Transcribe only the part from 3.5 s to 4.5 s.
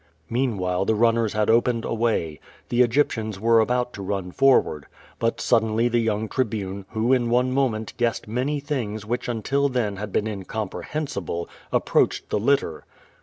about to run